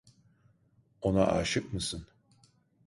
Ona 1.01 1.25
âşık 1.25 1.73
mısın? 1.73 2.07